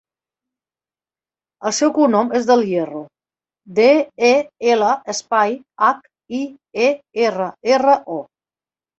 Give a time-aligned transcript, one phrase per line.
[1.69, 3.01] El seu cognom és Del Hierro:
[3.79, 3.85] de,
[4.29, 4.31] e,
[4.75, 5.53] ela, espai,
[5.89, 6.01] hac,
[6.39, 6.41] i,
[6.87, 6.89] e,
[7.27, 8.19] erra, erra, o.